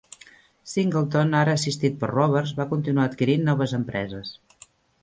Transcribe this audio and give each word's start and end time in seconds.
Singleton, 0.71 1.35
ara 1.41 1.53
assistit 1.59 2.01
per 2.01 2.11
Roberts, 2.15 2.55
va 2.63 2.69
continuar 2.73 3.07
adquirint 3.13 3.47
noves 3.53 3.79
empreses. 3.83 4.35